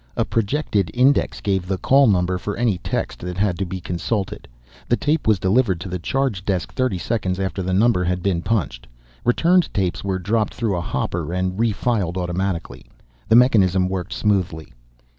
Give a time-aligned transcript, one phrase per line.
[0.17, 4.47] A projected index gave the call number for any text that had to be consulted.
[4.89, 8.41] The tape was delivered to the charge desk thirty seconds after the number had been
[8.41, 8.87] punched.
[9.23, 12.87] Returned tapes were dropped through a hopper and refiled automatically.
[13.29, 14.73] The mechanism worked smoothly.